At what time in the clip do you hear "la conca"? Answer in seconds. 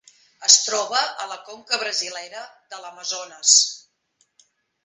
1.33-1.79